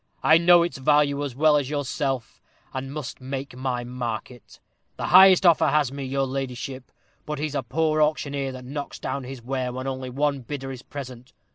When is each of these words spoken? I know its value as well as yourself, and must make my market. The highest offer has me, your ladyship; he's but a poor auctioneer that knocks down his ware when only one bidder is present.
I 0.23 0.39
know 0.39 0.63
its 0.63 0.79
value 0.79 1.23
as 1.23 1.35
well 1.35 1.57
as 1.57 1.69
yourself, 1.69 2.41
and 2.73 2.91
must 2.91 3.21
make 3.21 3.55
my 3.55 3.83
market. 3.83 4.59
The 4.97 5.05
highest 5.13 5.45
offer 5.45 5.67
has 5.67 5.91
me, 5.91 6.03
your 6.05 6.25
ladyship; 6.25 6.91
he's 7.37 7.53
but 7.53 7.59
a 7.59 7.61
poor 7.61 8.01
auctioneer 8.01 8.51
that 8.53 8.65
knocks 8.65 8.97
down 8.97 9.25
his 9.25 9.43
ware 9.43 9.71
when 9.71 9.85
only 9.85 10.09
one 10.09 10.39
bidder 10.41 10.71
is 10.71 10.81
present. 10.81 11.33